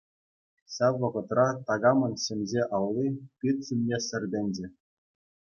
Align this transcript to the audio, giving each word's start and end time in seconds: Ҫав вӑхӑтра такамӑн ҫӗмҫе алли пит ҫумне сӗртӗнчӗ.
Ҫав 0.75 0.95
вӑхӑтра 1.03 1.43
такамӑн 1.67 2.13
ҫӗмҫе 2.23 2.63
алли 2.79 3.07
пит 3.45 3.57
ҫумне 3.69 3.97
сӗртӗнчӗ. 4.07 4.65